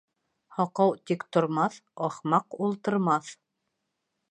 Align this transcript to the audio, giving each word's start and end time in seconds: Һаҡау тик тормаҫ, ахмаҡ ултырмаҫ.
Һаҡау 0.59 0.93
тик 1.11 1.25
тормаҫ, 1.37 1.77
ахмаҡ 2.09 2.59
ултырмаҫ. 2.69 3.33